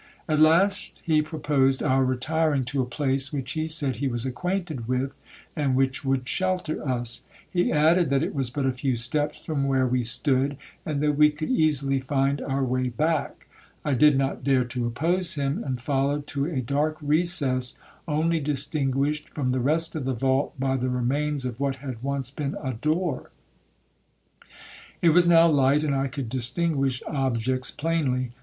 [0.27, 4.87] At last he proposed our retiring to a place which he said he was acquainted
[4.87, 5.15] with,
[5.55, 7.21] and which would shelter us.
[7.47, 11.17] He added, that it was but a few steps from where we stood, and that
[11.19, 13.47] we could easily find our way back.
[13.85, 17.75] I did not dare to oppose him, and followed to a dark recess,
[18.07, 22.31] only distinguished from the rest of the vault by the remains of what had once
[22.31, 23.29] been a door.
[25.03, 28.31] It was now light, and I could distinguish objects plainly.